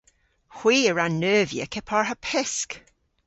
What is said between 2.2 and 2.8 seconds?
pysk!